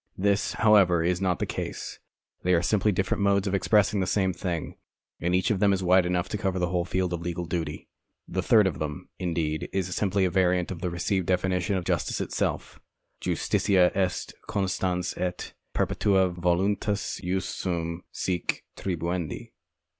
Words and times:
This, 0.17 0.53
however, 0.53 1.03
is 1.03 1.21
not 1.21 1.37
the 1.37 1.45
case. 1.45 1.99
They 2.41 2.55
are 2.55 2.63
simply 2.63 2.91
different 2.91 3.21
modes 3.21 3.45
of 3.45 3.53
expressing 3.53 3.99
the 3.99 4.07
same 4.07 4.33
thing, 4.33 4.77
and 5.19 5.35
each 5.35 5.51
of 5.51 5.59
them 5.59 5.71
is 5.73 5.83
wide 5.83 6.07
enough 6.07 6.27
to 6.29 6.39
cover 6.39 6.57
the 6.57 6.69
whole 6.69 6.85
field 6.85 7.13
of 7.13 7.21
legal 7.21 7.45
duty. 7.45 7.87
The 8.27 8.41
third 8.41 8.65
of 8.65 8.79
them, 8.79 9.09
indeed, 9.19 9.69
is 9.71 9.95
simply 9.95 10.25
a 10.25 10.31
variant 10.31 10.71
of 10.71 10.81
the 10.81 10.89
received 10.89 11.27
definition 11.27 11.77
of 11.77 11.85
justice 11.85 12.19
itself: 12.19 12.79
Justitia 13.21 13.91
est 13.95 14.33
constans 14.49 15.13
et 15.17 15.53
perjoetua 15.75 16.29
voluntas 16.31 17.21
jus 17.21 17.45
suum 17.47 18.01
cuique 18.11 18.61
tribuendi. 18.75 19.51